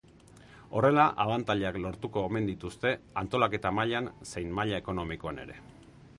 [0.77, 5.63] Horrela abantailak lortuko omen dituzte, antolaketa mailan zein maila ekonomikoan ere.